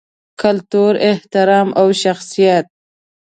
[0.41, 2.65] کلتور، احترام او شخصیت